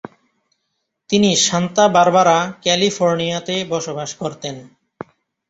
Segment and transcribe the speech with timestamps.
[1.09, 4.55] তিনি Santa Barbara, ক্যালিফোর্নিয়াতে বসবাস করতেন।